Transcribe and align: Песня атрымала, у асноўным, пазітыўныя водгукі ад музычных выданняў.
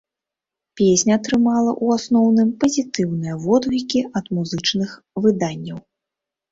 Песня 0.79 1.13
атрымала, 1.19 1.75
у 1.87 1.91
асноўным, 1.97 2.49
пазітыўныя 2.65 3.39
водгукі 3.47 4.01
ад 4.23 4.35
музычных 4.41 5.01
выданняў. 5.25 5.79